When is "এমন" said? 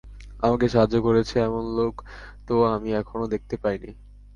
1.39-1.63